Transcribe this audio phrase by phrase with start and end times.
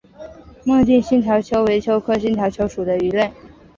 [0.63, 3.31] 孟定新条鳅为鳅科新条鳅属的鱼类。